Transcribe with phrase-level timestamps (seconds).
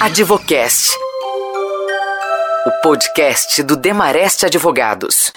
[0.00, 0.96] Advocast.
[2.66, 5.30] O podcast do Demarest Advogados.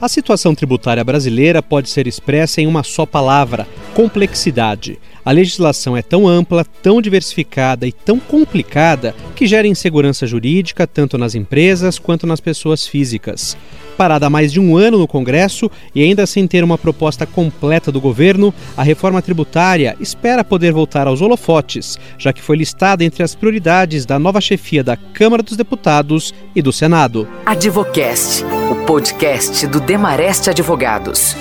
[0.00, 5.00] A situação tributária brasileira pode ser expressa em uma só palavra: complexidade.
[5.24, 11.18] A legislação é tão ampla, tão diversificada e tão complicada que gera insegurança jurídica tanto
[11.18, 13.56] nas empresas quanto nas pessoas físicas.
[13.96, 17.92] Parada há mais de um ano no Congresso e ainda sem ter uma proposta completa
[17.92, 23.22] do governo, a reforma tributária espera poder voltar aos holofotes, já que foi listada entre
[23.22, 27.28] as prioridades da nova chefia da Câmara dos Deputados e do Senado.
[27.44, 31.36] Advocast, o podcast do Demarest Advogados.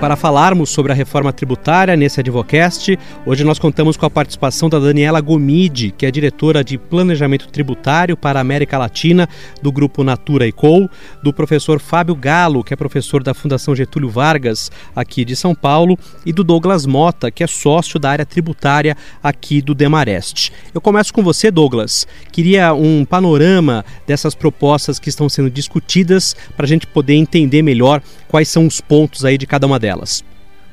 [0.00, 4.78] Para falarmos sobre a reforma tributária nesse Advocast, hoje nós contamos com a participação da
[4.78, 9.28] Daniela Gomide, que é diretora de Planejamento Tributário para a América Latina
[9.60, 10.88] do Grupo Natura e Co,
[11.20, 15.98] do professor Fábio Galo, que é professor da Fundação Getúlio Vargas, aqui de São Paulo,
[16.24, 20.52] e do Douglas Mota, que é sócio da área tributária aqui do Demarest.
[20.72, 22.06] Eu começo com você, Douglas.
[22.30, 28.00] Queria um panorama dessas propostas que estão sendo discutidas para a gente poder entender melhor
[28.28, 30.22] quais são os pontos aí de cada uma delas delas.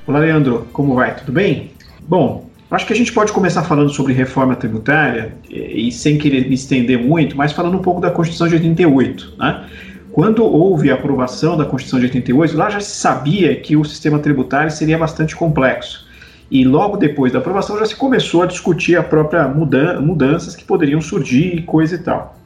[0.06, 1.16] Olá, Leandro, como vai?
[1.16, 1.72] Tudo bem?
[2.08, 6.56] Bom, acho que a gente pode começar falando sobre reforma tributária e, sem querer me
[6.56, 9.66] estender muito, mas falando um pouco da Constituição de 88, né?
[10.12, 14.20] Quando houve a aprovação da Constituição de 88, lá já se sabia que o sistema
[14.20, 16.06] tributário seria bastante complexo.
[16.50, 20.64] E logo depois da aprovação já se começou a discutir a própria mudan mudanças que
[20.64, 22.38] poderiam surgir e coisa e tal.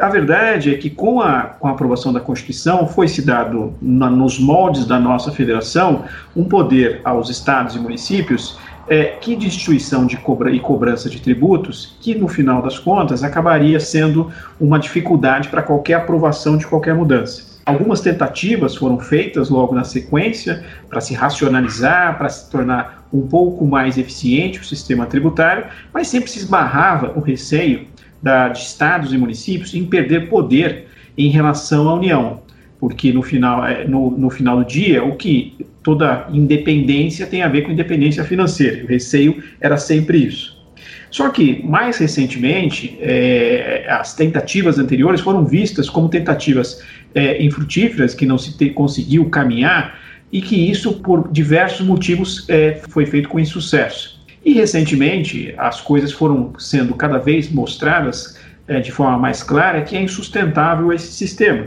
[0.00, 4.38] A verdade é que com a, com a aprovação da Constituição foi-se dado na, nos
[4.38, 10.16] moldes da nossa federação um poder aos estados e municípios é, que de instituição de
[10.16, 15.62] cobra e cobrança de tributos, que no final das contas acabaria sendo uma dificuldade para
[15.62, 17.56] qualquer aprovação de qualquer mudança.
[17.66, 23.66] Algumas tentativas foram feitas logo na sequência para se racionalizar, para se tornar um pouco
[23.66, 27.88] mais eficiente o sistema tributário, mas sempre se esbarrava o receio
[28.26, 32.40] da, de estados e municípios em perder poder em relação à União,
[32.80, 37.48] porque no final, é, no, no final do dia, o que toda independência tem a
[37.48, 40.56] ver com independência financeira, o receio era sempre isso.
[41.08, 46.82] Só que, mais recentemente, é, as tentativas anteriores foram vistas como tentativas
[47.14, 50.00] é, infrutíferas, que não se te, conseguiu caminhar,
[50.32, 54.15] e que isso, por diversos motivos, é, foi feito com insucesso.
[54.46, 59.96] E recentemente as coisas foram sendo cada vez mostradas é, de forma mais clara que
[59.96, 61.66] é insustentável esse sistema.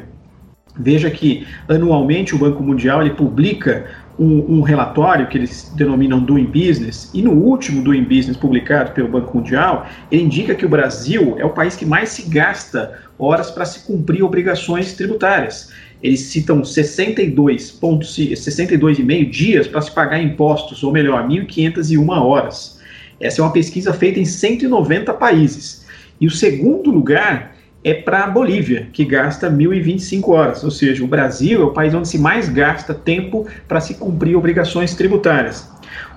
[0.79, 3.85] Veja que anualmente o Banco Mundial ele publica
[4.17, 9.09] um, um, relatório que eles denominam Doing Business, e no último Doing Business publicado pelo
[9.09, 13.51] Banco Mundial, ele indica que o Brasil é o país que mais se gasta horas
[13.51, 15.69] para se cumprir obrigações tributárias.
[16.01, 18.97] Eles citam 62,5 62
[19.29, 22.79] dias para se pagar impostos, ou melhor, 1.501 horas.
[23.19, 25.85] Essa é uma pesquisa feita em 190 países.
[26.21, 31.07] E o segundo lugar é para a Bolívia, que gasta 1.025 horas, ou seja, o
[31.07, 35.69] Brasil é o país onde se mais gasta tempo para se cumprir obrigações tributárias.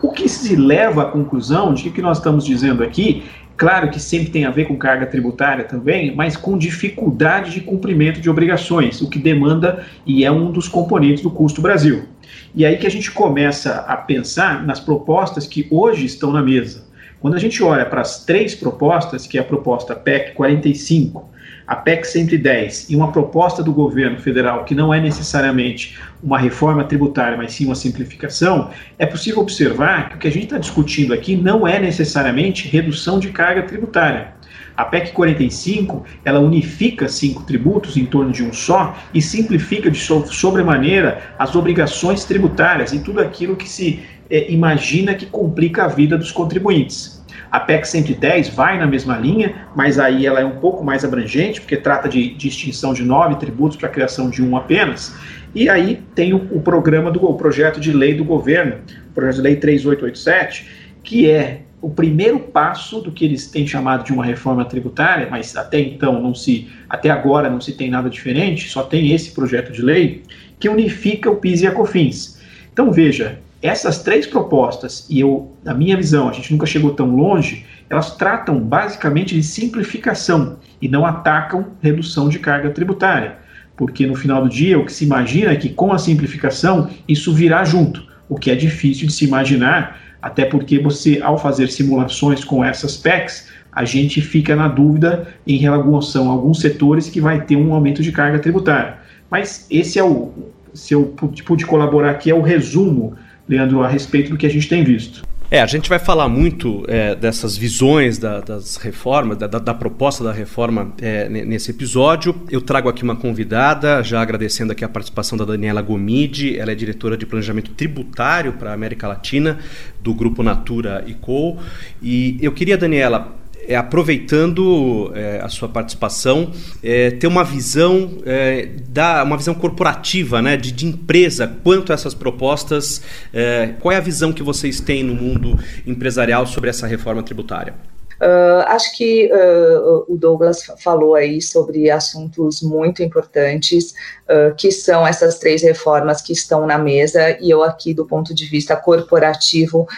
[0.03, 3.25] O que se leva à conclusão de que o que nós estamos dizendo aqui
[3.63, 8.21] Claro que sempre tem a ver com carga tributária também, mas com dificuldade de cumprimento
[8.21, 12.09] de obrigações, o que demanda e é um dos componentes do custo Brasil.
[12.57, 16.89] E aí que a gente começa a pensar nas propostas que hoje estão na mesa.
[17.21, 21.31] Quando a gente olha para as três propostas, que é a proposta PEC 45,
[21.67, 26.85] a PEC 110 e uma proposta do governo federal que não é necessariamente uma reforma
[26.85, 31.13] tributária, mas sim uma simplificação, é possível observar que o que a gente está discutindo
[31.13, 34.35] aqui não é necessariamente redução de carga tributária.
[34.77, 39.99] A PEC 45 ela unifica cinco tributos em torno de um só e simplifica de
[39.99, 46.17] sobremaneira as obrigações tributárias e tudo aquilo que se é, imagina que complica a vida
[46.17, 47.12] dos contribuintes.
[47.51, 51.61] A PEC 110 vai na mesma linha, mas aí ela é um pouco mais abrangente,
[51.61, 55.15] porque trata de, de extinção de nove tributos para a criação de um apenas.
[55.55, 58.77] E aí tem o, o programa do o projeto de lei do governo,
[59.11, 60.67] o projeto de lei 3887,
[61.03, 65.57] que é o primeiro passo do que eles têm chamado de uma reforma tributária, mas
[65.57, 69.73] até então não se, até agora não se tem nada diferente, só tem esse projeto
[69.73, 70.23] de lei
[70.61, 72.41] que unifica o PIS e a COFINS.
[72.73, 77.15] Então veja, essas três propostas, e eu, na minha visão, a gente nunca chegou tão
[77.15, 83.37] longe, elas tratam basicamente de simplificação e não atacam redução de carga tributária.
[83.77, 87.33] Porque no final do dia, o que se imagina é que com a simplificação isso
[87.33, 92.45] virá junto, o que é difícil de se imaginar, até porque você, ao fazer simulações
[92.45, 97.43] com essas PECs, a gente fica na dúvida em relação a alguns setores que vai
[97.45, 98.99] ter um aumento de carga tributária.
[99.31, 100.33] Mas esse é o,
[100.75, 101.15] se eu
[101.47, 103.15] pude colaborar aqui, é o resumo
[103.49, 105.23] Leandro, a respeito do que a gente tem visto.
[105.53, 110.25] É, a gente vai falar muito é, dessas visões da, das reformas, da, da, proposta
[110.25, 112.35] da reforma é, nesse episódio.
[112.51, 116.75] Eu trago aqui uma convidada, já agradecendo aqui a participação da Daniela Gomide, ela é
[116.75, 119.59] diretora de planejamento tributário para a América Latina
[120.01, 121.59] do Grupo Natura e Co.
[122.01, 128.69] E eu queria, Daniela, é, aproveitando é, a sua participação, é, ter uma visão é,
[128.89, 133.97] da uma visão corporativa, né, de, de empresa, quanto a essas propostas, é, qual é
[133.97, 137.75] a visão que vocês têm no mundo empresarial sobre essa reforma tributária?
[138.23, 143.95] Uh, acho que uh, o Douglas falou aí sobre assuntos muito importantes,
[144.31, 148.33] uh, que são essas três reformas que estão na mesa, e eu aqui, do ponto
[148.33, 149.89] de vista corporativo,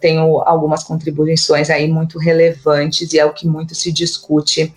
[0.00, 4.74] tenho algumas contribuições aí muito relevantes, e é o que muito se discute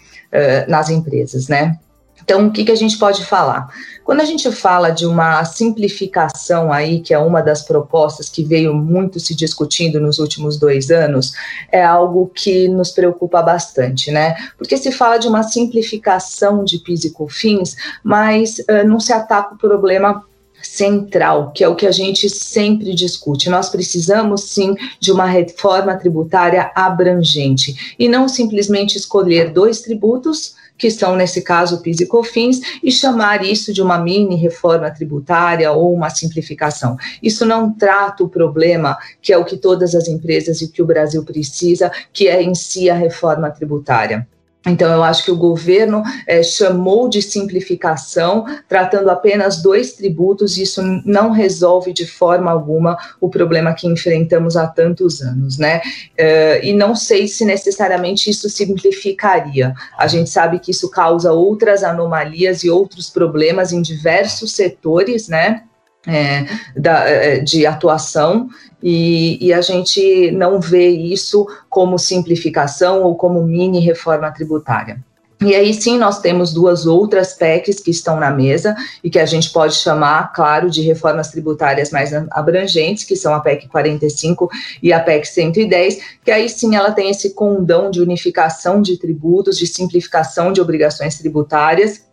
[0.67, 1.77] nas empresas, né?
[2.23, 3.67] Então, o que, que a gente pode falar?
[4.03, 8.73] Quando a gente fala de uma simplificação aí, que é uma das propostas que veio
[8.73, 11.33] muito se discutindo nos últimos dois anos,
[11.71, 14.35] é algo que nos preocupa bastante, né?
[14.57, 19.55] Porque se fala de uma simplificação de PIS e COFINS, mas uh, não se ataca
[19.55, 20.23] o problema
[20.61, 23.49] central, que é o que a gente sempre discute.
[23.49, 30.89] Nós precisamos sim de uma reforma tributária abrangente e não simplesmente escolher dois tributos que
[30.89, 35.93] são, nesse caso, PIS e COFINS, e chamar isso de uma mini reforma tributária ou
[35.93, 36.97] uma simplificação.
[37.21, 40.85] Isso não trata o problema, que é o que todas as empresas e que o
[40.85, 44.27] Brasil precisa, que é em si a reforma tributária.
[44.65, 50.63] Então, eu acho que o governo é, chamou de simplificação, tratando apenas dois tributos, e
[50.63, 55.81] isso não resolve de forma alguma o problema que enfrentamos há tantos anos, né?
[56.17, 59.73] É, e não sei se necessariamente isso simplificaria.
[59.97, 65.63] A gente sabe que isso causa outras anomalias e outros problemas em diversos setores, né?
[66.05, 66.45] É,
[66.75, 68.49] da, é, de atuação
[68.81, 75.01] e, e, a gente não vê isso como simplificação ou como mini reforma tributária.
[75.45, 79.25] E aí sim nós temos duas outras PECs que estão na mesa e que a
[79.25, 84.49] gente pode chamar, claro, de reformas tributárias mais abrangentes, que são a PEC 45
[84.81, 89.57] e a PEC 110, que aí sim ela tem esse condão de unificação de tributos,
[89.57, 92.03] de simplificação de obrigações tributárias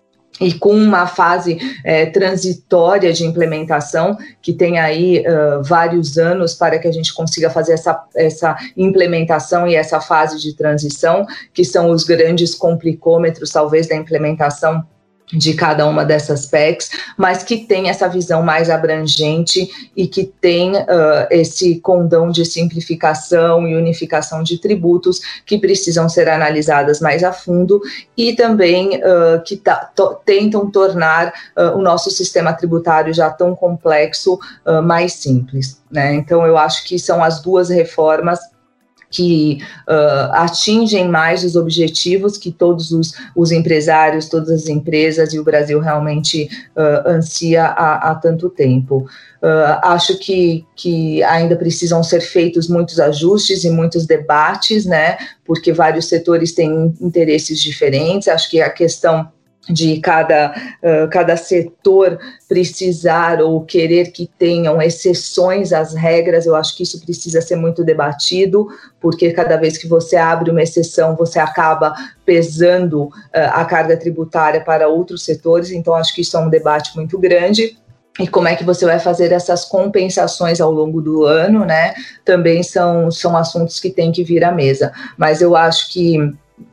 [0.41, 6.79] e com uma fase é, transitória de implementação, que tem aí uh, vários anos para
[6.79, 11.91] que a gente consiga fazer essa, essa implementação e essa fase de transição, que são
[11.91, 14.83] os grandes complicômetros, talvez, da implementação
[15.33, 20.77] de cada uma dessas PECs, mas que tem essa visão mais abrangente e que tem
[20.77, 27.33] uh, esse condão de simplificação e unificação de tributos que precisam ser analisadas mais a
[27.33, 27.81] fundo
[28.17, 34.39] e também uh, que to tentam tornar uh, o nosso sistema tributário já tão complexo
[34.85, 35.81] mais simples.
[35.91, 36.15] Né?
[36.15, 38.39] Então, eu acho que são as duas reformas
[39.11, 39.59] que
[39.89, 45.45] uh, atingem mais os objetivos que todos os, os, empresários, todas as empresas e o
[45.45, 49.07] Brasil realmente uh, ansia há, há, tanto tempo.
[49.43, 55.19] Uh, acho que, que ainda precisam ser feitos muitos ajustes e muitos debates, né?
[55.45, 58.29] Porque vários setores têm interesses diferentes.
[58.29, 59.29] Acho que a questão
[59.69, 62.19] de cada, uh, cada setor
[62.49, 67.85] precisar ou querer que tenham exceções às regras, eu acho que isso precisa ser muito
[67.85, 68.69] debatido,
[69.01, 73.13] porque cada vez que você abre uma exceção, você acaba pesando uh,
[73.53, 77.77] a carga tributária para outros setores, então acho que isso é um debate muito grande.
[78.19, 81.95] E como é que você vai fazer essas compensações ao longo do ano, né?
[82.25, 84.93] Também são, são assuntos que têm que vir à mesa.
[85.17, 86.19] Mas eu acho que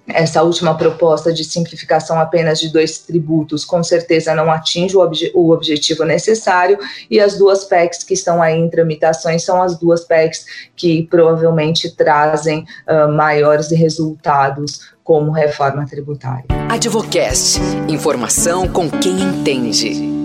[0.07, 5.31] essa última proposta de simplificação apenas de dois tributos com certeza não atinge o, obje
[5.33, 6.77] o, objetivo necessário,
[7.11, 11.95] e as duas PECs que estão aí em tramitações são as duas PECs que provavelmente
[11.95, 16.45] trazem uh, maiores resultados como reforma tributária.
[16.69, 20.16] Advocast informação com quem entende.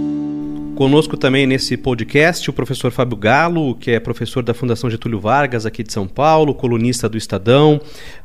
[0.75, 5.67] Conosco também nesse podcast o professor Fábio Galo, que é professor da Fundação Getúlio Vargas
[5.67, 7.79] aqui de São Paulo, colunista do Estadão,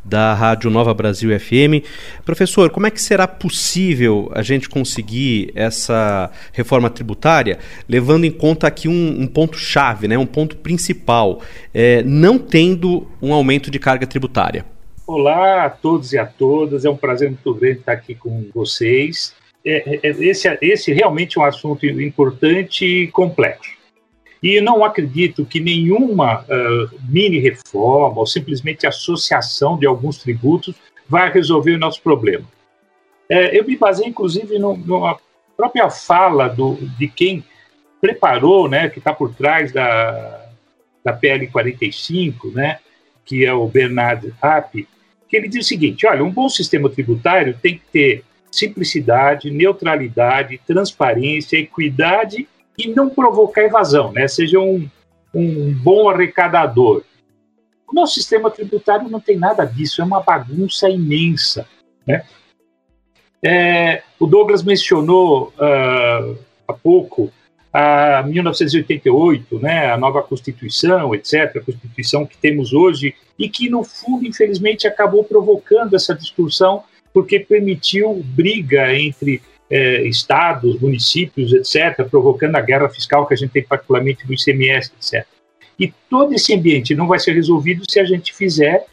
[0.04, 1.86] da Rádio Nova Brasil FM.
[2.24, 8.66] Professor, como é que será possível a gente conseguir essa reforma tributária, levando em conta
[8.66, 11.42] aqui um, um ponto-chave, né, um ponto principal,
[11.74, 14.66] é, não tendo um aumento de carga tributária?
[15.06, 19.36] Olá a todos e a todas, é um prazer muito grande estar aqui com vocês.
[19.70, 23.76] É, é, esse, esse realmente é um assunto importante e complexo.
[24.42, 30.74] E não acredito que nenhuma uh, mini reforma ou simplesmente associação de alguns tributos
[31.10, 32.46] vai resolver o nosso problema.
[33.30, 35.18] É, eu me baseei, inclusive, no, numa
[35.58, 37.44] própria fala do, de quem
[38.00, 40.50] preparou, né, que está por trás da,
[41.04, 42.80] da PL 45, né,
[43.26, 44.88] que é o Bernard Rapp,
[45.28, 50.60] que ele diz o seguinte: olha, um bom sistema tributário tem que ter simplicidade, neutralidade,
[50.66, 54.28] transparência, equidade e não provocar evasão, né?
[54.28, 54.88] Seja um,
[55.34, 57.04] um bom arrecadador.
[57.88, 61.68] O nosso sistema tributário não tem nada disso, é uma bagunça imensa,
[62.06, 62.24] né?
[63.44, 66.38] É, o Douglas mencionou uh,
[66.68, 67.32] há pouco
[67.72, 73.84] a 1988, né, a nova Constituição, etc., a Constituição que temos hoje, e que, no
[73.84, 76.84] fundo, infelizmente, acabou provocando essa distorção,
[77.14, 83.52] porque permitiu briga entre eh, estados, municípios, etc., provocando a guerra fiscal que a gente
[83.52, 85.28] tem particularmente no ICMS, etc.
[85.80, 88.86] E todo esse ambiente não vai ser resolvido se a gente fizer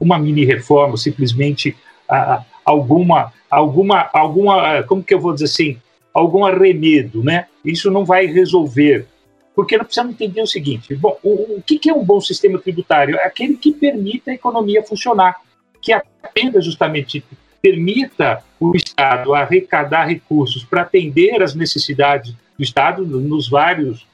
[0.00, 1.76] uma mini reforma, simplesmente
[2.08, 5.78] a, alguma, alguma, alguma, como que eu vou dizer assim,
[6.12, 7.46] algum arremedo, né?
[7.64, 9.06] Isso não vai resolver.
[9.54, 13.16] Porque nós precisamos entender o seguinte: bom, o, o que, é um bom sistema tributário?
[13.16, 15.36] É aquele que permita a economia funcionar,
[15.80, 17.24] que atenda justamente,
[17.62, 24.06] permita o Estado arrecadar recursos para atender as necessidades do Estado nos vários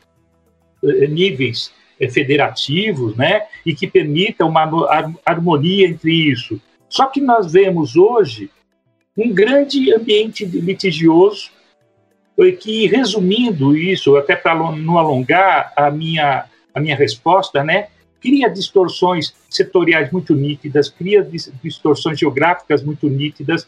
[0.84, 3.46] eh, níveis eh, federativos, né?
[3.64, 4.62] E que permita uma
[5.24, 6.60] harmonia entre isso.
[6.88, 8.50] Só que nós vemos hoje
[9.16, 11.50] um grande ambiente litigioso
[12.60, 17.88] que, resumindo isso, até para não alongar a minha, a minha resposta, né,
[18.20, 21.26] cria distorções setoriais muito nítidas, cria
[21.62, 23.66] distorções geográficas muito nítidas,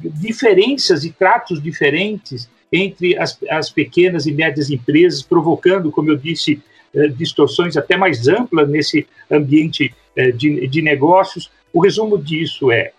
[0.00, 6.60] diferenças e tratos diferentes entre as, as pequenas e médias empresas, provocando, como eu disse,
[6.94, 11.50] eh, distorções até mais amplas nesse ambiente eh, de, de negócios.
[11.72, 12.92] O resumo disso é: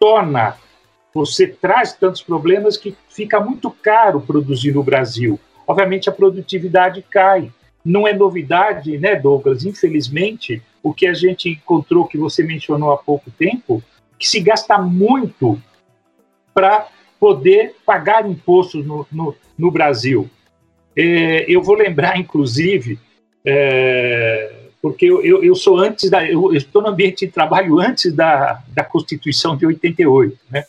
[0.00, 0.56] torna
[1.14, 5.40] você traz tantos problemas que fica muito caro produzir no Brasil.
[5.66, 7.50] Obviamente a produtividade cai.
[7.86, 9.64] Não é novidade, né, Douglas?
[9.64, 13.80] Infelizmente, o que a gente encontrou, que você mencionou há pouco tempo,
[14.18, 15.56] que se gasta muito
[16.52, 16.88] para
[17.20, 20.28] poder pagar impostos no, no, no Brasil.
[20.96, 22.98] É, eu vou lembrar, inclusive,
[23.44, 24.52] é,
[24.82, 26.28] porque eu, eu, eu, sou antes da.
[26.28, 30.64] Eu estou no ambiente de trabalho antes da, da Constituição de 88, né?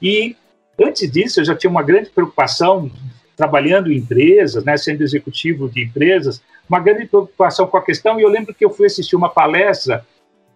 [0.00, 0.34] E
[0.80, 2.90] antes disso, eu já tinha uma grande preocupação
[3.36, 8.18] trabalhando em empresas, né, sendo executivo de empresas, uma grande preocupação com a questão.
[8.18, 10.04] E eu lembro que eu fui assistir uma palestra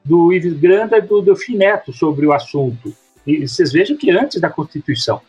[0.05, 2.95] do Ives Granda e do Delfim Neto sobre o assunto.
[3.27, 5.21] E vocês vejam que antes da Constituição.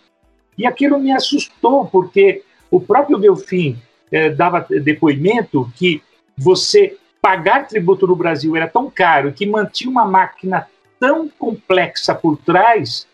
[0.57, 3.77] E aquilo me assustou, porque o próprio Delfim
[4.11, 6.01] eh, dava depoimento que
[6.37, 10.67] você pagar tributo no Brasil era tão caro que mantinha uma máquina
[10.99, 13.07] tão complexa por trás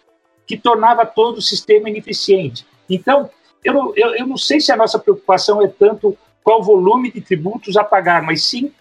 [0.46, 2.66] que tornava todo o sistema ineficiente.
[2.90, 3.30] Então,
[3.64, 7.76] eu, eu, eu não sei se a nossa preocupação é tanto qual volume de tributos
[7.76, 8.72] a pagar, mas sim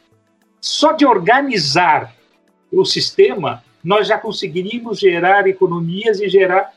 [0.60, 2.14] só de organizar
[2.72, 6.72] o sistema, nós já conseguiríamos gerar economias e gerar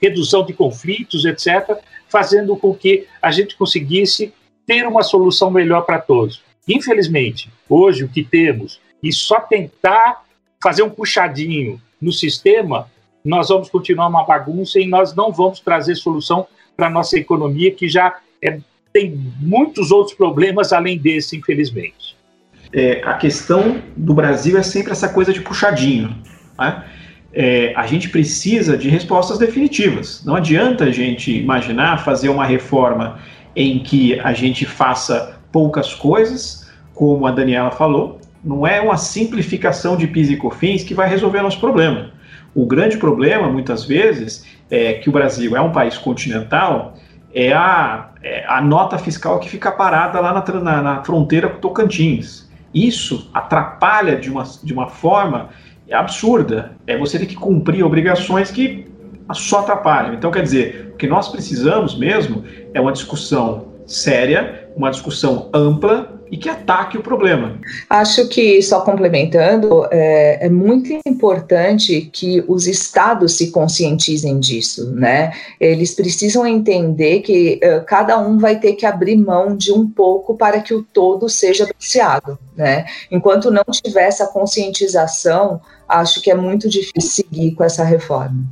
[0.00, 1.78] redução de conflitos, etc.,
[2.08, 4.32] fazendo com que a gente conseguisse
[4.66, 6.42] ter uma solução melhor para todos.
[6.66, 10.24] Infelizmente, hoje o que temos, e só tentar
[10.62, 12.90] fazer um puxadinho no sistema,
[13.24, 16.46] nós vamos continuar uma bagunça e nós não vamos trazer solução
[16.78, 18.60] para a nossa economia, que já é,
[18.92, 22.16] tem muitos outros problemas além desse, infelizmente.
[22.72, 26.16] É, a questão do Brasil é sempre essa coisa de puxadinho.
[26.56, 26.84] Né?
[27.32, 30.22] É, a gente precisa de respostas definitivas.
[30.24, 33.18] Não adianta a gente imaginar fazer uma reforma
[33.56, 38.20] em que a gente faça poucas coisas, como a Daniela falou.
[38.44, 42.12] Não é uma simplificação de PIS e COFINS que vai resolver nosso problema.
[42.54, 46.94] O grande problema, muitas vezes, é que o Brasil é um país continental,
[47.34, 51.60] é a, é a nota fiscal que fica parada lá na, na, na, fronteira com
[51.60, 52.48] Tocantins.
[52.74, 55.50] Isso atrapalha de uma, de uma forma
[55.90, 56.72] absurda.
[56.86, 58.86] É você ter que cumprir obrigações que
[59.32, 60.14] só atrapalham.
[60.14, 62.44] Então, quer dizer, o que nós precisamos mesmo
[62.74, 67.58] é uma discussão séria, uma discussão ampla e que ataque o problema.
[67.88, 75.32] Acho que, só complementando, é, é, muito importante que os estados se conscientizem disso, né?
[75.60, 80.36] Eles precisam entender que uh, cada um vai ter que abrir mão de um pouco
[80.36, 82.84] para que o todo seja beneficiado, né?
[83.10, 88.44] Enquanto não tiver essa conscientização, acho que é muito difícil seguir com essa reforma.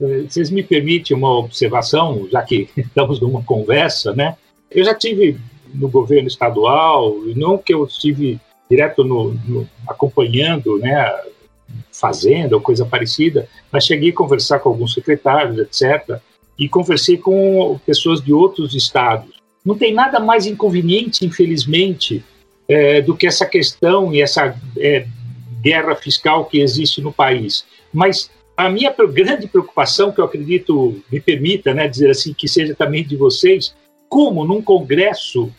[0.00, 4.36] Eh, vocês me permitem uma observação, já que estamos numa conversa, né?
[4.70, 5.38] Eu já tive
[5.74, 11.14] no governo estadual, não que eu estive direto no, no, acompanhando, né,
[11.92, 16.18] fazenda ou coisa parecida, mas cheguei a conversar com alguns secretários, etc.,
[16.58, 19.30] e conversei com pessoas de outros estados.
[19.64, 22.24] Não tem nada mais inconveniente, infelizmente,
[22.68, 25.06] é, do que essa questão e essa é,
[25.62, 27.64] guerra fiscal que existe no país.
[27.92, 32.74] Mas a minha grande preocupação, que eu acredito me permita né, dizer assim, que seja
[32.74, 33.72] também de vocês,
[34.08, 35.52] como num Congresso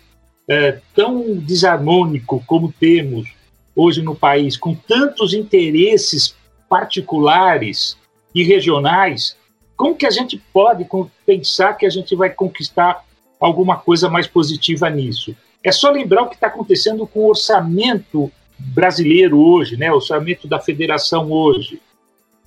[0.47, 3.29] é, tão desarmônico como temos
[3.75, 6.35] hoje no país, com tantos interesses
[6.67, 7.97] particulares
[8.33, 9.37] e regionais,
[9.75, 10.85] como que a gente pode
[11.25, 13.05] pensar que a gente vai conquistar
[13.39, 15.35] alguma coisa mais positiva nisso?
[15.63, 19.91] É só lembrar o que está acontecendo com o orçamento brasileiro hoje, né?
[19.91, 21.81] o orçamento da federação hoje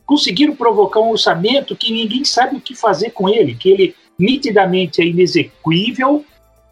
[0.04, 5.00] conseguiram provocar um orçamento que ninguém sabe o que fazer com ele, que ele nitidamente
[5.00, 6.24] é inexequível,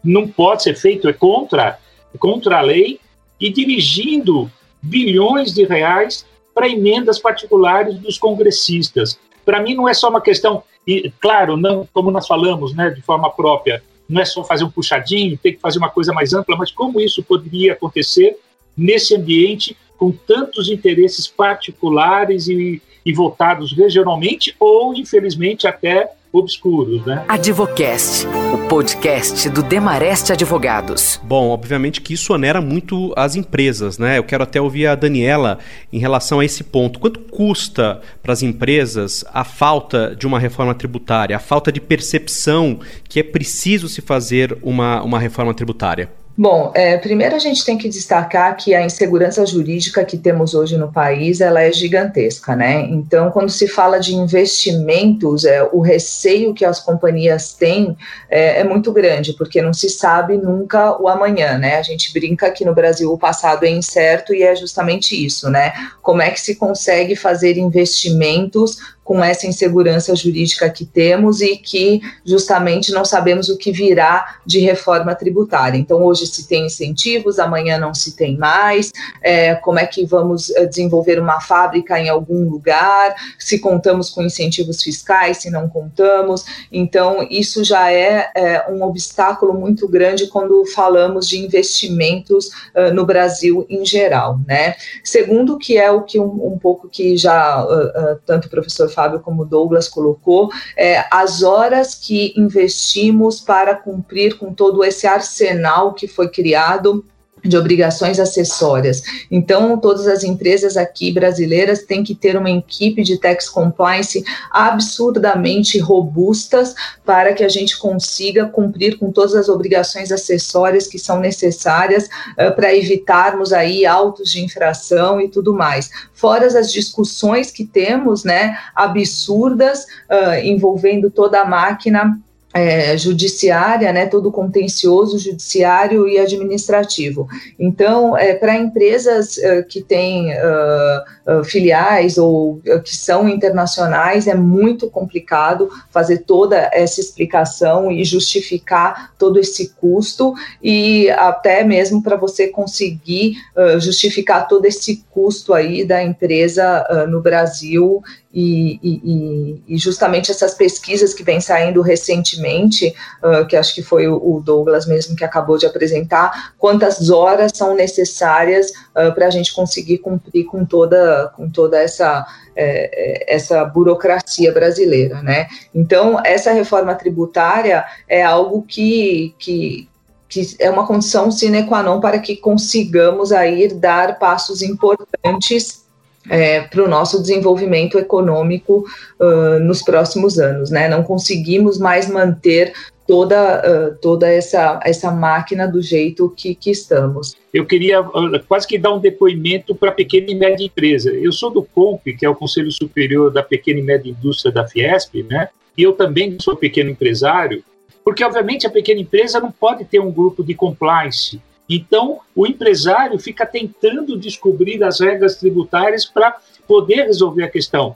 [0.03, 1.79] não pode ser feito, é contra,
[2.19, 2.99] contra a lei,
[3.39, 9.19] e dirigindo bilhões de reais para emendas particulares dos congressistas.
[9.45, 13.01] Para mim não é só uma questão, e claro, não como nós falamos, né, de
[13.01, 16.57] forma própria, não é só fazer um puxadinho, tem que fazer uma coisa mais ampla,
[16.57, 18.37] mas como isso poderia acontecer
[18.75, 27.25] nesse ambiente com tantos interesses particulares e, e voltados regionalmente ou, infelizmente, até obscuros, né?
[27.27, 31.19] Advocast, o podcast do Demareste Advogados.
[31.23, 34.17] Bom, obviamente que isso onera muito as empresas, né?
[34.17, 35.59] Eu quero até ouvir a Daniela
[35.91, 36.99] em relação a esse ponto.
[36.99, 42.79] Quanto custa para as empresas a falta de uma reforma tributária, a falta de percepção
[43.07, 46.09] que é preciso se fazer uma, uma reforma tributária?
[46.37, 50.77] Bom, é, primeiro a gente tem que destacar que a insegurança jurídica que temos hoje
[50.77, 52.87] no país ela é gigantesca, né?
[52.89, 57.97] Então, quando se fala de investimentos, é, o receio que as companhias têm
[58.29, 61.75] é, é, muito grande, porque não se sabe nunca o amanhã, né?
[61.75, 65.73] A gente brinca que no Brasil o passado é incerto e é justamente isso, né?
[66.01, 68.77] Como é que se consegue fazer investimentos
[69.11, 74.59] com essa insegurança jurídica que temos e que justamente não sabemos o que virá de
[74.59, 75.77] reforma tributária.
[75.77, 78.89] Então, hoje se tem incentivos, amanhã não se tem mais.
[79.21, 83.13] É, como é que vamos eh, desenvolver uma fábrica em algum lugar?
[83.37, 86.45] Se contamos com incentivos fiscais, se não contamos.
[86.71, 93.05] Então, isso já é, é um obstáculo muito grande quando falamos de investimentos uh, no
[93.05, 94.75] Brasil em geral, né?
[95.03, 98.87] Segundo, que é o que um, um pouco que já uh, uh, tanto o professor
[99.01, 105.93] Fábio como Douglas colocou, é, as horas que investimos para cumprir com todo esse arsenal
[105.93, 107.03] que foi criado
[107.43, 109.01] de obrigações acessórias.
[109.29, 115.79] Então, todas as empresas aqui brasileiras têm que ter uma equipe de tax compliance absurdamente
[115.79, 116.75] robustas
[117.05, 122.55] para que a gente consiga cumprir com todas as obrigações acessórias que são necessárias uh,
[122.55, 125.89] para evitarmos aí autos de infração e tudo mais.
[126.13, 132.19] Fora as discussões que temos, né, absurdas, uh, envolvendo toda a máquina
[132.53, 137.27] é, judiciária, né, todo contencioso judiciário e administrativo.
[137.57, 141.01] Então, é, para empresas uh, que têm uh,
[141.39, 149.13] uh, filiais ou que são internacionais, é muito complicado fazer toda essa explicação e justificar
[149.17, 153.37] todo esse custo e até mesmo para você conseguir
[153.79, 158.01] justificar todo esse custo aí da empresa no Brasil
[158.33, 164.07] e, e, e, justamente essas pesquisas que vêm saindo recentemente, uh, que acho que foi
[164.07, 169.53] o Douglas mesmo que acabou de apresentar, quantas horas são necessárias uh, para a gente
[169.53, 175.47] conseguir cumprir com toda, com toda essa, é, essa burocracia brasileira, né?
[175.73, 179.89] Então, essa reforma tributária é algo que, que,
[180.27, 185.81] que é uma condição sine qua non para que consigamos aí dar passos importantes
[186.29, 188.85] é, para o nosso desenvolvimento econômico
[189.19, 190.87] uh, nos próximos anos, né?
[190.87, 192.73] Não conseguimos mais manter
[193.11, 197.35] toda, toda essa, essa máquina do jeito que, que estamos.
[197.53, 198.01] Eu queria
[198.47, 201.11] quase que dar um depoimento para a pequena e média empresa.
[201.11, 204.67] Eu sou do COMP, que é o Conselho Superior da Pequena e Média Indústria da
[204.67, 205.49] Fiesp, né?
[205.77, 207.63] E eu também sou pequeno empresário,
[208.03, 211.41] porque obviamente a pequena empresa não pode ter um grupo de compliance
[211.73, 216.35] então, o empresário fica tentando descobrir as regras tributárias para
[216.67, 217.95] poder resolver a questão.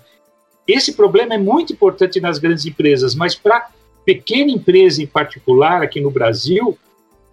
[0.65, 3.67] Esse problema é muito importante nas grandes empresas, mas para
[4.05, 6.77] pequena empresa em particular aqui no Brasil,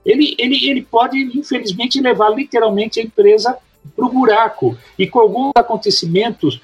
[0.04, 3.56] ele, ele, ele pode, infelizmente, levar literalmente a empresa
[3.94, 4.76] para o buraco.
[4.98, 6.60] E com alguns acontecimentos,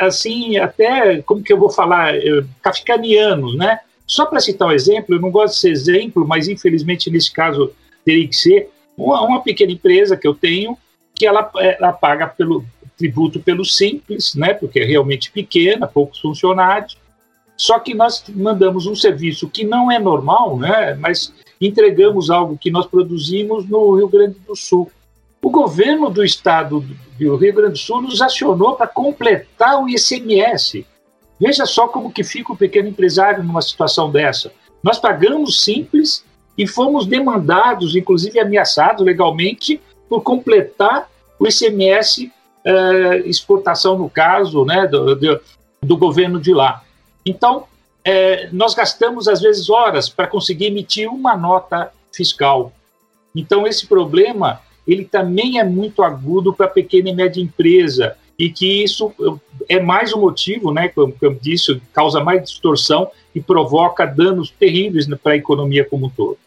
[0.00, 3.80] assim, até, como que eu vou falar, eh, kafkanianos, né?
[4.06, 7.72] Só para citar um exemplo, eu não gosto de ser exemplo, mas infelizmente nesse caso
[8.04, 10.76] teria que ser, uma, uma pequena empresa que eu tenho,
[11.14, 12.64] que ela, ela paga pelo
[12.96, 16.98] tributo pelo simples, né, porque é realmente pequena, poucos funcionários,
[17.60, 22.70] só que nós mandamos um serviço que não é normal, né, mas entregamos algo que
[22.70, 24.90] nós produzimos no Rio Grande do Sul.
[25.42, 30.86] O governo do estado do Rio Grande do Sul nos acionou para completar o ICMS.
[31.38, 34.50] Veja só como que fica o pequeno empresário numa situação dessa.
[34.82, 36.24] Nós pagamos simples
[36.56, 42.32] e fomos demandados, inclusive ameaçados legalmente, por completar o ICMS
[42.64, 45.40] eh, exportação, no caso, né, do, do,
[45.82, 46.82] do governo de lá.
[47.24, 47.64] Então,
[48.04, 52.72] é, nós gastamos, às vezes, horas para conseguir emitir uma nota fiscal.
[53.34, 58.50] Então, esse problema ele também é muito agudo para a pequena e média empresa e
[58.50, 59.12] que isso
[59.68, 65.06] é mais um motivo, né, como eu disse, causa mais distorção e provoca danos terríveis
[65.22, 66.38] para a economia como um todo.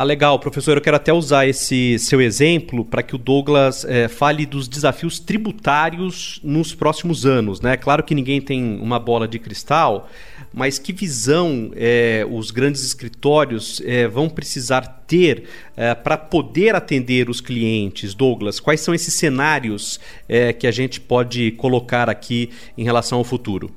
[0.00, 0.76] Ah, legal, professor.
[0.76, 5.18] Eu quero até usar esse seu exemplo para que o Douglas é, fale dos desafios
[5.18, 7.60] tributários nos próximos anos.
[7.60, 7.76] Né?
[7.76, 10.08] Claro que ninguém tem uma bola de cristal,
[10.54, 15.48] mas que visão é, os grandes escritórios é, vão precisar ter
[16.04, 18.60] para poder atender os clientes, Douglas?
[18.60, 19.98] Quais são esses cenários
[20.58, 23.70] que a gente pode colocar aqui em relação ao futuro?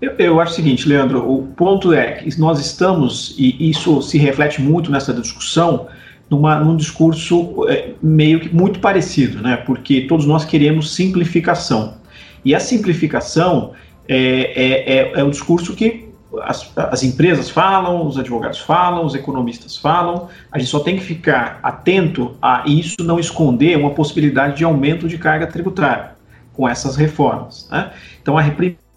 [0.00, 4.16] Eu, eu, acho o seguinte, Leandro, o ponto é que nós estamos, e isso se
[4.16, 5.88] reflete muito nessa discussão,
[6.30, 9.56] numa, num discurso é, meio que muito parecido, né?
[9.56, 11.98] Porque todos nós queremos simplificação.
[12.44, 13.72] E a simplificação
[14.08, 16.08] é, é, é, é um discurso que
[16.42, 20.28] as, as, empresas falam, os advogados falam, os economistas falam.
[20.50, 25.08] A gente só tem que ficar atento a isso não esconder uma possibilidade de aumento
[25.08, 26.12] de carga tributária
[26.54, 27.68] com essas reformas.
[27.70, 27.90] Né?
[28.22, 28.42] Então, a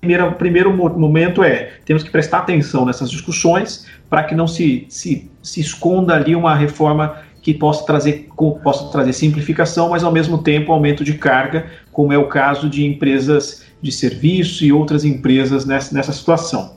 [0.04, 5.32] primeiro, primeiro momento é temos que prestar atenção nessas discussões para que não se, se,
[5.42, 8.28] se esconda ali uma reforma que possa trazer,
[8.62, 12.86] possa trazer simplificação, mas ao mesmo tempo aumento de carga, como é o caso de
[12.86, 16.76] empresas de serviço e outras empresas nessa, nessa situação.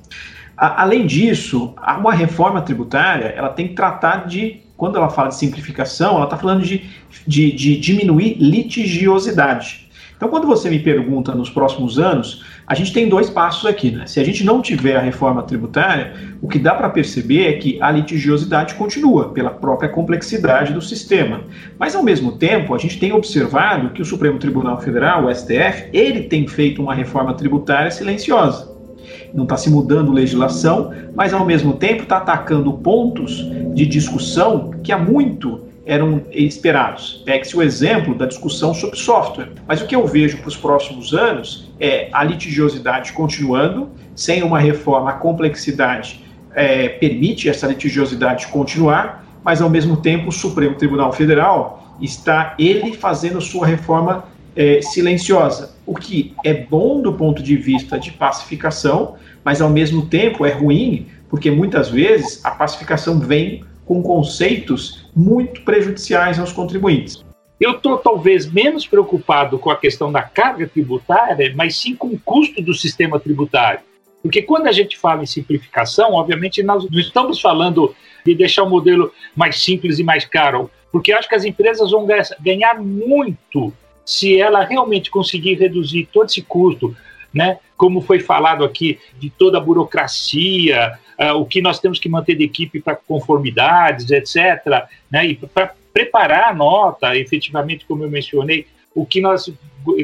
[0.57, 5.37] A, além disso, uma reforma tributária ela tem que tratar de, quando ela fala de
[5.37, 6.89] simplificação, ela está falando de,
[7.27, 9.86] de, de diminuir litigiosidade.
[10.17, 13.91] Então, quando você me pergunta nos próximos anos, a gente tem dois passos aqui.
[13.91, 14.07] Né?
[14.07, 17.79] Se a gente não tiver a reforma tributária, o que dá para perceber é que
[17.83, 21.43] a litigiosidade continua, pela própria complexidade do sistema.
[21.79, 25.91] Mas, ao mesmo tempo, a gente tem observado que o Supremo Tribunal Federal, o STF,
[25.93, 28.75] ele tem feito uma reforma tributária silenciosa.
[29.35, 34.93] Não está se mudando legislação, mas ao mesmo tempo está atacando pontos de discussão que
[34.93, 37.23] há muito eram esperados.
[37.25, 39.53] Pegue-se o exemplo da discussão sobre software.
[39.69, 44.59] Mas o que eu vejo para os próximos anos é a litigiosidade continuando, sem uma
[44.59, 51.13] reforma, a complexidade é, permite essa litigiosidade continuar, mas ao mesmo tempo o Supremo Tribunal
[51.13, 54.25] Federal está ele fazendo sua reforma
[54.57, 60.07] é, silenciosa, o que é bom do ponto de vista de pacificação, mas ao mesmo
[60.07, 67.25] tempo é ruim, porque muitas vezes a pacificação vem com conceitos muito prejudiciais aos contribuintes.
[67.59, 72.21] Eu estou talvez menos preocupado com a questão da carga tributária, mas sim com o
[72.21, 73.81] custo do sistema tributário.
[74.23, 77.95] Porque quando a gente fala em simplificação, obviamente nós não estamos falando
[78.27, 82.07] de deixar o modelo mais simples e mais caro, porque acho que as empresas vão
[82.41, 83.73] ganhar muito
[84.05, 86.95] se ela realmente conseguir reduzir todo esse custo,
[87.37, 87.59] né?
[87.77, 92.35] Como foi falado aqui, de toda a burocracia, uh, o que nós temos que manter
[92.35, 98.67] de equipe para conformidades, etc., né, e para preparar a nota, efetivamente, como eu mencionei,
[98.95, 99.53] o que nós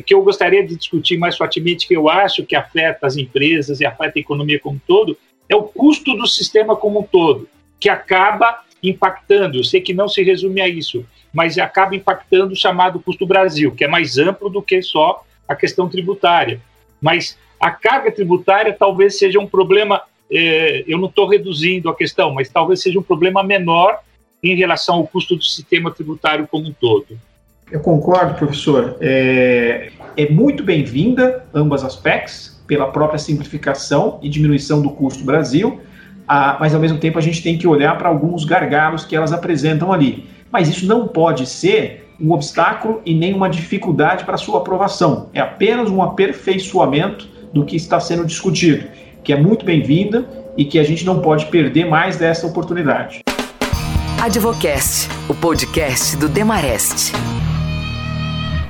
[0.06, 3.86] que eu gostaria de discutir mais fortemente, que eu acho que afeta as empresas e
[3.86, 5.18] afeta a economia como um todo,
[5.48, 7.48] é o custo do sistema como um todo,
[7.80, 9.58] que acaba impactando.
[9.58, 13.72] Eu sei que não se resume a isso, mas acaba impactando o chamado custo Brasil,
[13.74, 16.60] que é mais amplo do que só a questão tributária.
[17.02, 22.32] Mas a carga tributária talvez seja um problema é, eu não estou reduzindo a questão,
[22.32, 23.98] mas talvez seja um problema menor
[24.42, 27.18] em relação ao custo do sistema tributário como um todo.
[27.70, 28.96] Eu concordo, professor.
[29.00, 35.80] É, é muito bem-vinda ambas as PECs, pela própria simplificação e diminuição do custo Brasil,
[36.26, 39.32] a, mas ao mesmo tempo a gente tem que olhar para alguns gargalos que elas
[39.32, 40.26] apresentam ali.
[40.50, 45.28] Mas isso não pode ser um obstáculo e nem uma dificuldade para sua aprovação.
[45.32, 48.86] É apenas um aperfeiçoamento do que está sendo discutido
[49.22, 53.20] que é muito bem-vinda e que a gente não pode perder mais dessa oportunidade.
[54.20, 57.12] Advocast, o podcast do Demarest.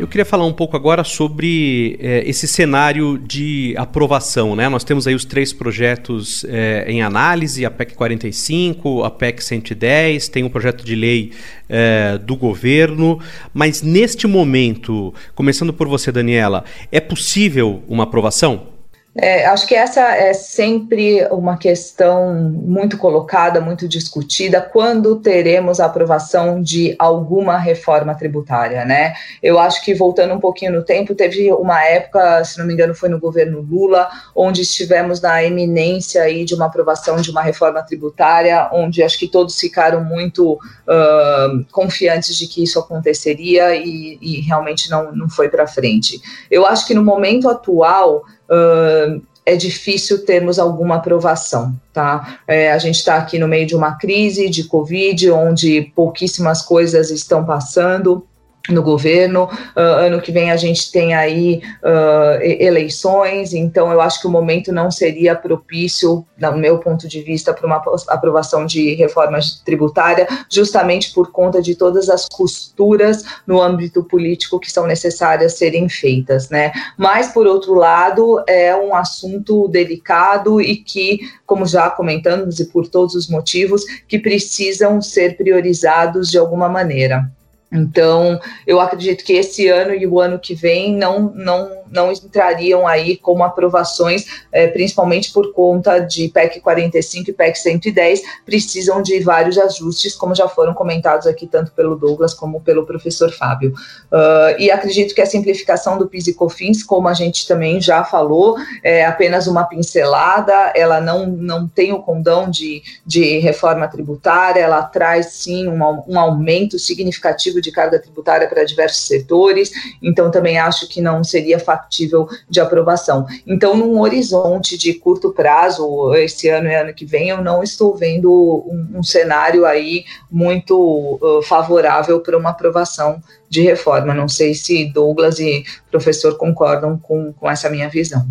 [0.02, 4.56] Eu queria falar um pouco agora sobre é, esse cenário de aprovação.
[4.56, 4.68] Né?
[4.68, 10.28] Nós temos aí os três projetos é, em análise, a PEC 45, a PEC 110,
[10.28, 11.30] tem um projeto de lei
[11.68, 13.20] é, do governo,
[13.54, 18.71] mas neste momento, começando por você, Daniela, é possível uma aprovação?
[19.14, 25.84] É, acho que essa é sempre uma questão muito colocada, muito discutida, quando teremos a
[25.84, 29.12] aprovação de alguma reforma tributária, né?
[29.42, 32.94] Eu acho que voltando um pouquinho no tempo, teve uma época, se não me engano,
[32.94, 37.82] foi no governo Lula, onde estivemos na eminência aí de uma aprovação de uma reforma
[37.82, 44.40] tributária, onde acho que todos ficaram muito uh, confiantes de que isso aconteceria e, e
[44.40, 46.18] realmente não, não foi para frente.
[46.50, 48.22] Eu acho que no momento atual
[48.52, 52.38] uh, é difícil termos alguma aprovação, tá?
[52.46, 57.10] É, a gente está aqui no meio de uma crise de Covid, onde pouquíssimas coisas
[57.10, 58.24] estão passando
[58.68, 59.44] no governo.
[59.76, 64.30] Uh, ano que vem a gente tem aí uh, eleições, então eu acho que o
[64.30, 70.26] momento não seria propício, no meu ponto de vista, para uma aprovação de reforma tributária,
[70.50, 76.48] justamente por conta de todas as costuras no âmbito político que são necessárias serem feitas,
[76.48, 76.72] né?
[76.96, 82.88] Mas por outro lado, é um assunto delicado e que, como já comentamos e por
[82.88, 87.30] todos os motivos, que precisam ser priorizados de alguma maneira.
[87.72, 92.86] Então, eu acredito que esse ano e o ano que vem não, não não entrariam
[92.86, 99.20] aí como aprovações, é, principalmente por conta de PEC 45 e PEC 110, precisam de
[99.20, 103.74] vários ajustes, como já foram comentados aqui tanto pelo Douglas como pelo professor Fábio.
[104.10, 108.04] Uh, e acredito que a simplificação do PIS e COFINS, como a gente também já
[108.04, 114.60] falou, é apenas uma pincelada, ela não, não tem o condão de, de reforma tributária,
[114.60, 119.70] ela traz sim um, um aumento significativo de carga tributária para diversos setores,
[120.02, 123.26] então também acho que não seria factível factível de aprovação.
[123.46, 127.96] Então, num horizonte de curto prazo, esse ano e ano que vem, eu não estou
[127.96, 130.76] vendo um, um cenário aí muito
[131.20, 134.14] uh, favorável para uma aprovação de reforma.
[134.14, 138.26] Não sei se Douglas e professor concordam com, com essa minha visão.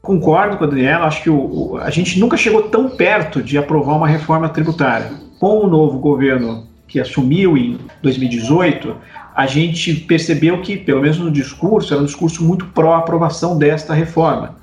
[0.00, 1.36] Concordo com a Daniela, acho que o,
[1.72, 5.12] o, a gente nunca chegou tão perto de aprovar uma reforma tributária.
[5.38, 8.96] Com o novo governo que assumiu em 2018,
[9.38, 14.56] a gente percebeu que, pelo menos no discurso, era um discurso muito pró-aprovação desta reforma.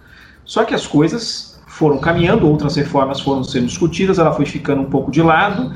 [0.44, 4.90] Só que as coisas foram caminhando, outras reformas foram sendo discutidas, ela foi ficando um
[4.90, 5.72] pouco de lado,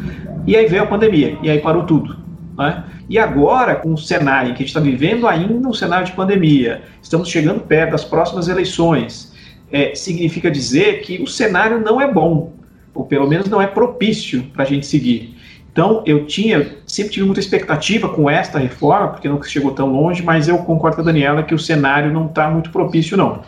[0.45, 2.17] e aí veio a pandemia, e aí parou tudo.
[2.57, 2.83] Né?
[3.07, 6.81] E agora, com o cenário que a gente está vivendo ainda um cenário de pandemia,
[7.01, 9.33] estamos chegando perto das próximas eleições,
[9.71, 12.51] é, significa dizer que o cenário não é bom,
[12.93, 15.38] ou pelo menos não é propício para a gente seguir.
[15.79, 20.21] Então, eu tinha, sempre tive muita expectativa com esta reforma, porque não chegou tão longe,
[20.21, 23.41] mas eu concordo com a Daniela que o cenário não está muito propício, não.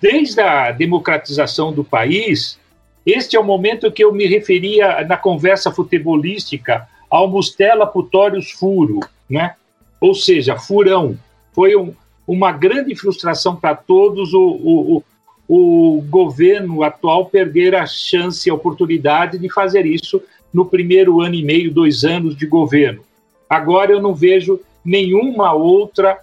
[0.00, 2.58] Desde a democratização do país,
[3.06, 8.98] este é o momento que eu me referia na conversa futebolística ao Mustela Putórios Furo,
[9.28, 9.54] né?
[10.00, 11.16] ou seja, furão.
[11.52, 11.94] Foi um,
[12.26, 15.04] uma grande frustração para todos o, o,
[15.46, 20.20] o, o governo atual perder a chance, a oportunidade de fazer isso
[20.52, 23.02] no primeiro ano e meio, dois anos de governo.
[23.48, 26.18] Agora eu não vejo nenhuma outra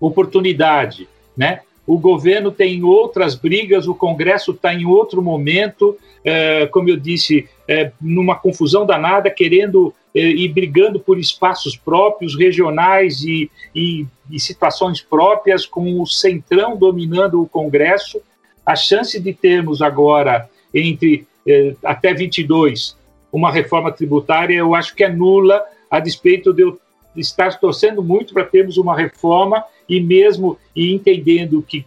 [0.00, 1.60] oportunidade, né?
[1.86, 7.48] O governo tem outras brigas, o Congresso está em outro momento, é, como eu disse,
[7.66, 14.38] é, numa confusão danada, querendo é, e brigando por espaços próprios, regionais e, e, e
[14.38, 18.20] situações próprias, com o centrão dominando o Congresso.
[18.64, 22.96] A chance de termos agora, entre é, até 22,
[23.32, 26.78] uma reforma tributária, eu acho que é nula, a despeito de eu
[27.16, 31.84] estar torcendo muito para termos uma reforma e mesmo e entendendo que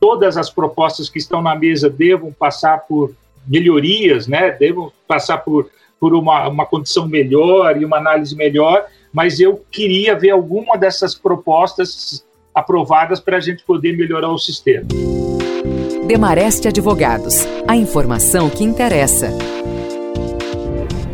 [0.00, 3.12] todas as propostas que estão na mesa devam passar por
[3.46, 4.50] melhorias, né?
[4.50, 5.68] Devam passar por,
[6.00, 11.14] por uma, uma condição melhor e uma análise melhor, mas eu queria ver alguma dessas
[11.14, 14.86] propostas aprovadas para a gente poder melhorar o sistema.
[16.06, 19.30] Demareste Advogados, a informação que interessa.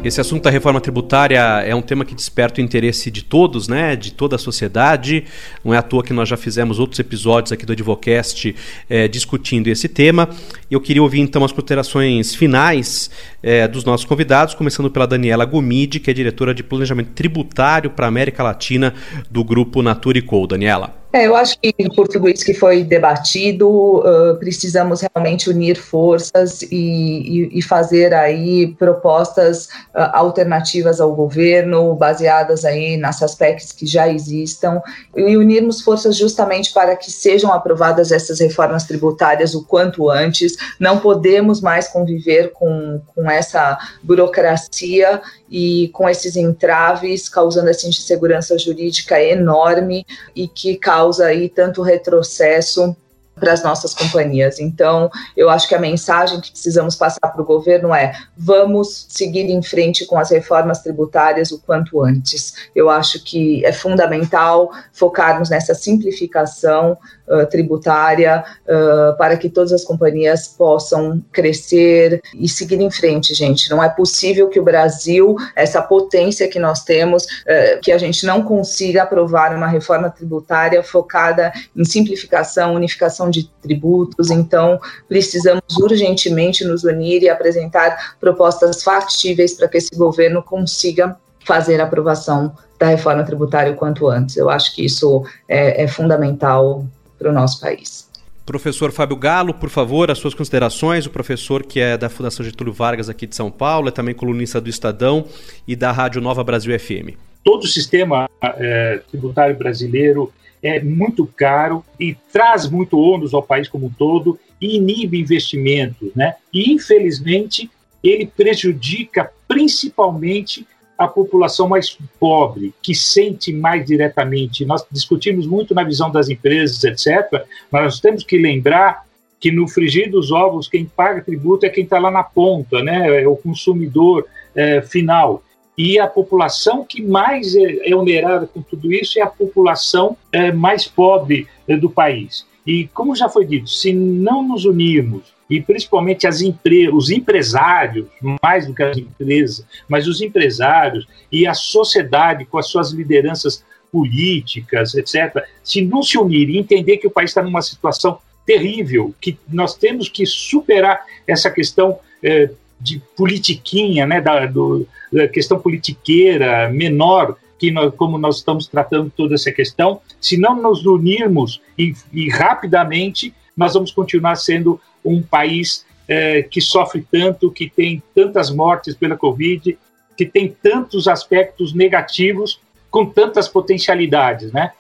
[0.03, 3.95] Esse assunto da reforma tributária é um tema que desperta o interesse de todos, né,
[3.95, 5.25] de toda a sociedade.
[5.63, 8.57] Não é à toa que nós já fizemos outros episódios aqui do Advocast
[8.89, 10.31] é, discutindo esse tema.
[10.71, 13.11] Eu queria ouvir então as considerações finais
[13.43, 18.07] é, dos nossos convidados, começando pela Daniela Gomide, que é diretora de Planejamento Tributário para
[18.07, 18.95] a América Latina
[19.31, 20.47] do Grupo Naturicol.
[20.47, 21.00] Daniela.
[21.13, 26.63] É, eu acho que por tudo isso que foi debatido, uh, precisamos realmente unir forças
[26.63, 33.87] e, e, e fazer aí propostas uh, alternativas ao governo, baseadas aí nessas PECs que
[33.87, 34.81] já existam,
[35.17, 40.55] e unirmos forças justamente para que sejam aprovadas essas reformas tributárias o quanto antes.
[40.79, 45.21] Não podemos mais conviver com, com essa burocracia
[45.51, 52.95] e com esses entraves, causando essa insegurança jurídica enorme e que causa aí tanto retrocesso
[53.41, 54.61] para as nossas companhias.
[54.61, 59.51] Então, eu acho que a mensagem que precisamos passar para o governo é: vamos seguir
[59.51, 62.55] em frente com as reformas tributárias o quanto antes.
[62.77, 66.97] Eu acho que é fundamental focarmos nessa simplificação
[67.31, 73.71] uh, tributária uh, para que todas as companhias possam crescer e seguir em frente, gente.
[73.71, 78.27] Não é possível que o Brasil, essa potência que nós temos, uh, que a gente
[78.27, 84.31] não consiga aprovar uma reforma tributária focada em simplificação, unificação de tributos.
[84.31, 91.81] Então, precisamos urgentemente nos unir e apresentar propostas factíveis para que esse governo consiga fazer
[91.81, 94.37] a aprovação da reforma tributária o quanto antes.
[94.37, 96.85] Eu acho que isso é, é fundamental
[97.21, 98.09] para o nosso país.
[98.47, 101.07] Professor Fábio Galo, por favor, as suas considerações.
[101.07, 104.61] O professor que é da Fundação Getúlio Vargas aqui de São Paulo, é também colunista
[104.61, 105.27] do Estadão
[105.69, 107.15] e da Rádio Nova Brasil FM.
[107.45, 113.69] Todo o sistema é, tributário brasileiro é muito caro e traz muito ônus ao país
[113.69, 116.35] como um todo e inibe investimentos, né?
[116.53, 117.71] E infelizmente
[118.03, 120.67] ele prejudica principalmente
[121.01, 124.67] a população mais pobre, que sente mais diretamente.
[124.67, 129.07] Nós discutimos muito na visão das empresas, etc., mas nós temos que lembrar
[129.41, 133.23] que no frigir dos ovos, quem paga tributo é quem está lá na ponta, né?
[133.23, 135.43] é o consumidor é, final.
[135.79, 140.53] E a população que mais é, é onerada com tudo isso é a população é,
[140.53, 142.47] mais pobre é, do país.
[142.67, 148.07] E como já foi dito, se não nos unirmos, e principalmente as empre os empresários,
[148.41, 153.65] mais do que as empresas, mas os empresários e a sociedade com as suas lideranças
[153.91, 159.13] políticas, etc., se não se unirem e entender que o país está numa situação terrível,
[159.21, 165.59] que nós temos que superar essa questão é, de politiquinha, né, da, do, da questão
[165.59, 171.61] politiqueira menor, que nós, como nós estamos tratando toda essa questão, se não nos unirmos
[171.79, 178.03] e, e rapidamente, nós vamos continuar sendo um país é, que sofre tanto, que tem
[178.15, 179.79] tantas mortes pela Covid,
[180.17, 182.61] que tem tantos aspectos negativos
[182.91, 184.73] com tantas potencialidades, né?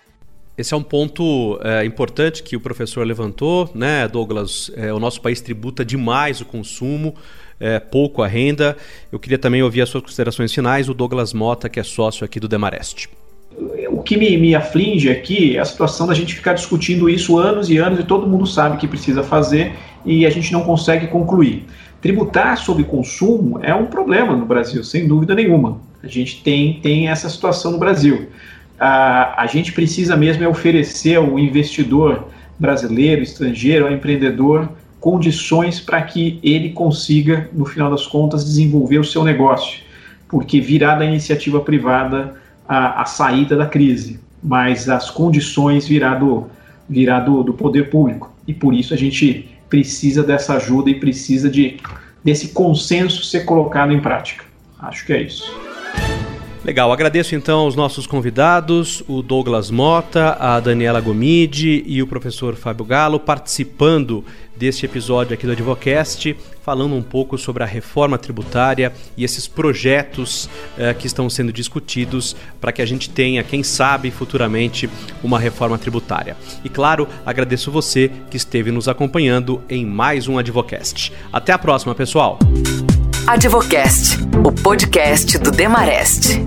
[0.59, 4.71] Esse é um ponto é, importante que o professor levantou, né, Douglas?
[4.77, 7.15] É, o nosso país tributa demais o consumo,
[7.59, 8.77] é, pouco a renda.
[9.11, 12.39] Eu queria também ouvir as suas considerações finais, o Douglas Mota, que é sócio aqui
[12.39, 13.09] do Demarest.
[13.91, 17.69] O que me, me aflige aqui é a situação da gente ficar discutindo isso anos
[17.69, 19.73] e anos e todo mundo sabe que precisa fazer
[20.05, 21.65] e a gente não consegue concluir.
[22.01, 25.81] Tributar sobre consumo é um problema no Brasil, sem dúvida nenhuma.
[26.03, 28.29] A gente tem, tem essa situação no Brasil.
[28.79, 36.01] A, a gente precisa mesmo é oferecer ao investidor brasileiro, estrangeiro, ao empreendedor, condições para
[36.03, 39.81] que ele consiga, no final das contas, desenvolver o seu negócio,
[40.29, 42.40] porque virá da iniciativa privada
[42.71, 46.47] a, a saída da crise, mas as condições virá do,
[46.89, 51.51] virá do, do poder público, e por isso a gente precisa dessa ajuda e precisa
[51.51, 51.81] de,
[52.23, 54.45] desse consenso ser colocado em prática.
[54.79, 55.53] Acho que é isso.
[56.63, 62.55] Legal, agradeço então aos nossos convidados, o Douglas Mota, a Daniela Gomide e o professor
[62.55, 64.23] Fábio Galo, participando
[64.55, 70.51] deste episódio aqui do Advocast, falando um pouco sobre a reforma tributária e esses projetos
[70.77, 74.89] eh, que estão sendo discutidos para que a gente tenha, quem sabe, futuramente,
[75.25, 76.37] uma reforma tributária.
[76.63, 81.11] E claro, agradeço você que esteve nos acompanhando em mais um Advocast.
[81.33, 82.39] Até a próxima, pessoal!
[83.27, 86.41] Advocast, o podcast do Demarest.